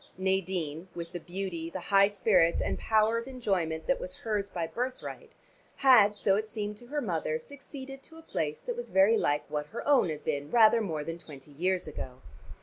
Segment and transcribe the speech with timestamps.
[0.17, 4.65] Nadine, with the beauty, the high spirits and power of enjoyment that was hers by
[4.65, 5.33] birthright,
[5.75, 9.47] had so it seemed to her mother succeeded to a place that was very like
[9.47, 12.19] what her own had been rather more than twenty years ago.